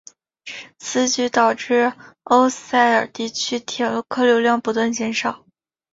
[0.79, 1.93] 此举导致
[2.23, 5.45] 欧塞尔地区铁路客流量不断减少。